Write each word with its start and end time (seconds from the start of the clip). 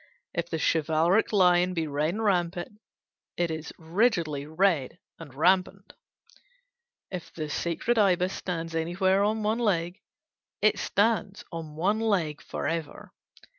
If 0.33 0.49
the 0.49 0.57
chivalric 0.57 1.31
lion 1.31 1.75
be 1.75 1.85
red 1.85 2.15
and 2.15 2.23
rampant, 2.23 2.79
it 3.37 3.51
is 3.51 3.71
rigidly 3.77 4.47
red 4.47 4.97
and 5.19 5.31
rampant; 5.31 5.93
if 7.11 7.31
the 7.31 7.51
sacred 7.51 7.99
ibis 7.99 8.33
stands 8.33 8.73
anywhere 8.73 9.23
on 9.23 9.43
one 9.43 9.59
leg, 9.59 10.01
it 10.59 10.79
stands 10.79 11.43
on 11.51 11.75
one 11.75 11.99
leg 11.99 12.41
for 12.41 12.67
ever. 12.67 13.13